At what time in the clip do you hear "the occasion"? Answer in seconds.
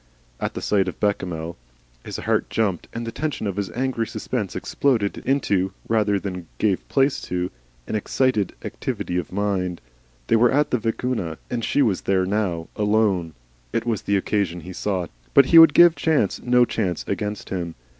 14.01-14.61